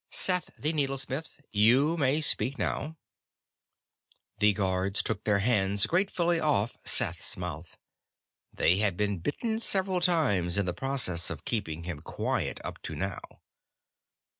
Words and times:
"Seth 0.09 0.49
the 0.57 0.73
Needlesmith, 0.73 1.39
you 1.51 1.95
may 1.95 2.21
speak 2.21 2.57
now." 2.57 2.97
The 4.39 4.51
guards 4.51 5.03
took 5.03 5.25
their 5.25 5.37
hands 5.41 5.85
gratefully 5.85 6.39
off 6.39 6.75
Seth's 6.83 7.37
mouth; 7.37 7.77
they 8.51 8.77
had 8.77 8.97
been 8.97 9.19
bitten 9.19 9.59
several 9.59 10.01
times 10.01 10.57
in 10.57 10.65
the 10.65 10.73
process 10.73 11.29
of 11.29 11.45
keeping 11.45 11.83
him 11.83 11.99
quiet 11.99 12.59
up 12.63 12.81
to 12.81 12.95
now. 12.95 13.21